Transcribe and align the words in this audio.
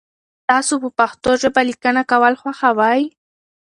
تاسو 0.49 0.73
په 0.83 0.89
پښتو 0.99 1.29
ژبه 1.41 1.61
لیکنه 1.69 2.01
کول 2.11 2.33
خوښوئ؟ 2.41 3.03